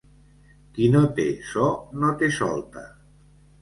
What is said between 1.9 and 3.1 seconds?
no té solta.